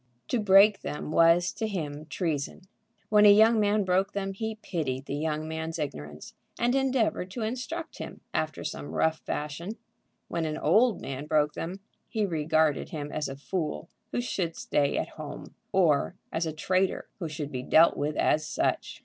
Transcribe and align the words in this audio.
To 0.29 0.39
break 0.39 0.81
them 0.81 1.11
was 1.11 1.51
to 1.51 1.67
him 1.67 2.07
treason. 2.07 2.63
When 3.09 3.23
a 3.27 3.31
young 3.31 3.59
man 3.59 3.83
broke 3.83 4.13
them 4.13 4.33
he 4.33 4.55
pitied 4.55 5.05
the 5.05 5.13
young 5.13 5.47
man's 5.47 5.77
ignorance, 5.77 6.33
and 6.57 6.73
endeavored 6.73 7.29
to 7.29 7.43
instruct 7.43 7.99
him 7.99 8.21
after 8.33 8.63
some 8.63 8.95
rough 8.95 9.19
fashion. 9.19 9.77
When 10.27 10.45
an 10.45 10.57
old 10.57 11.01
man 11.01 11.27
broke 11.27 11.53
them, 11.53 11.81
he 12.09 12.25
regarded 12.25 12.89
him 12.89 13.11
as 13.11 13.29
a 13.29 13.35
fool 13.35 13.89
who 14.11 14.21
should 14.21 14.55
stay 14.55 14.97
at 14.97 15.09
home, 15.21 15.53
or 15.71 16.15
as 16.31 16.47
a 16.47 16.51
traitor 16.51 17.07
who 17.19 17.29
should 17.29 17.51
be 17.51 17.61
dealt 17.61 17.95
with 17.95 18.15
as 18.15 18.43
such. 18.43 18.99